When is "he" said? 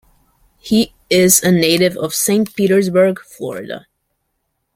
0.57-0.95